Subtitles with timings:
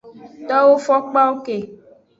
[0.49, 1.57] Towo fokpawo ke.